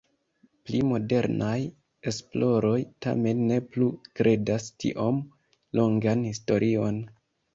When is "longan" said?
5.81-6.27